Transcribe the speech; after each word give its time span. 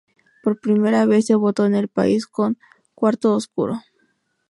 Por 0.41 0.59
primera 0.59 1.05
vez 1.05 1.27
se 1.27 1.35
votó 1.35 1.67
en 1.67 1.75
el 1.75 1.87
país 1.87 2.25
con 2.25 2.57
"cuarto 2.95 3.35
oscuro". 3.35 3.83